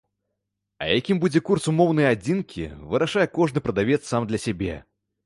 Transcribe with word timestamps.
А 0.85 0.85
якім 0.91 1.19
будзе 1.25 1.41
курс 1.49 1.67
умоўнай 1.71 2.07
адзінкі, 2.13 2.65
вырашае 2.95 3.27
кожны 3.37 3.63
прадавец 3.67 3.99
сам 4.09 4.21
для 4.31 4.39
сябе. 4.49 4.81